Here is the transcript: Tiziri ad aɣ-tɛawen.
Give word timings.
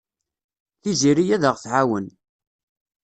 Tiziri 0.81 1.25
ad 1.35 1.43
aɣ-tɛawen. 1.51 2.07